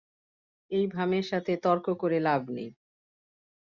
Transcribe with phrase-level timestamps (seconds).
[0.71, 2.69] এই ভামের সাথে তর্ক করে লাভ নেই।